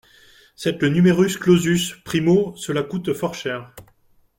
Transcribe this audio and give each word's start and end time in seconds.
C’est 0.55 0.81
le 0.81 0.89
numerus 0.89 1.37
clausus! 1.37 1.93
Primo, 2.05 2.55
cela 2.57 2.81
coûte 2.81 3.13
fort 3.13 3.35
cher. 3.35 3.71